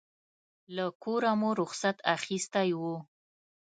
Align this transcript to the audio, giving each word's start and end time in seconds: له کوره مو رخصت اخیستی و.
له 0.75 0.85
کوره 1.03 1.31
مو 1.39 1.49
رخصت 1.61 1.97
اخیستی 2.15 2.69
و. 2.79 2.81